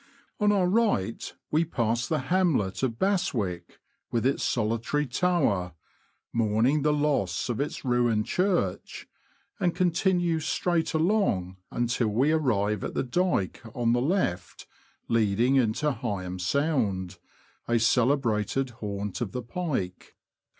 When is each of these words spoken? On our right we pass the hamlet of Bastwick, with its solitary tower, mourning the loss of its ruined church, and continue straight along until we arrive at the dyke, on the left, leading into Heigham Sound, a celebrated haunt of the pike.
On 0.39 0.51
our 0.51 0.67
right 0.67 1.31
we 1.51 1.63
pass 1.63 2.07
the 2.07 2.17
hamlet 2.33 2.81
of 2.81 2.97
Bastwick, 2.97 3.79
with 4.09 4.25
its 4.25 4.41
solitary 4.41 5.05
tower, 5.05 5.73
mourning 6.33 6.81
the 6.81 6.91
loss 6.91 7.49
of 7.49 7.59
its 7.61 7.85
ruined 7.85 8.25
church, 8.25 9.07
and 9.59 9.75
continue 9.75 10.39
straight 10.39 10.95
along 10.95 11.57
until 11.69 12.07
we 12.07 12.31
arrive 12.31 12.83
at 12.83 12.95
the 12.95 13.03
dyke, 13.03 13.61
on 13.75 13.93
the 13.93 14.01
left, 14.01 14.65
leading 15.07 15.55
into 15.57 15.91
Heigham 15.91 16.39
Sound, 16.39 17.19
a 17.67 17.77
celebrated 17.77 18.71
haunt 18.71 19.21
of 19.21 19.33
the 19.33 19.43
pike. 19.43 20.15